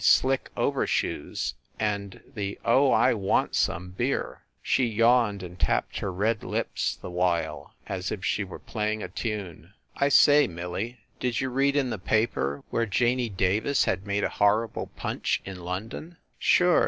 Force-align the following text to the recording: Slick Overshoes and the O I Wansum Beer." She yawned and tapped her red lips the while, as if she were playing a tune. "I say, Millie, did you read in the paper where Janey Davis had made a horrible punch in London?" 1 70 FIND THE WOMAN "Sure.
Slick 0.03 0.49
Overshoes 0.57 1.53
and 1.79 2.21
the 2.33 2.57
O 2.65 2.91
I 2.91 3.13
Wansum 3.13 3.91
Beer." 3.95 4.41
She 4.73 4.87
yawned 4.87 5.43
and 5.43 5.59
tapped 5.59 5.99
her 5.99 6.11
red 6.11 6.43
lips 6.43 6.95
the 6.99 7.11
while, 7.11 7.75
as 7.85 8.11
if 8.11 8.25
she 8.25 8.43
were 8.43 8.57
playing 8.57 9.03
a 9.03 9.07
tune. 9.09 9.75
"I 9.95 10.09
say, 10.09 10.47
Millie, 10.47 11.01
did 11.19 11.39
you 11.39 11.51
read 11.51 11.75
in 11.75 11.91
the 11.91 11.99
paper 11.99 12.63
where 12.71 12.87
Janey 12.87 13.29
Davis 13.29 13.83
had 13.85 14.07
made 14.07 14.23
a 14.23 14.29
horrible 14.29 14.87
punch 14.95 15.39
in 15.45 15.59
London?" 15.63 15.73
1 15.91 15.91
70 15.91 16.09
FIND 16.09 16.11
THE 16.11 16.15
WOMAN 16.15 16.17
"Sure. 16.39 16.79